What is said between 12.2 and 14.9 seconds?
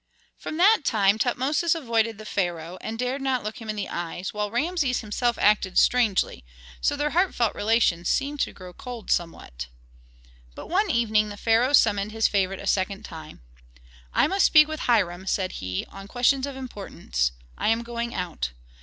favorite a second time. "I must speak with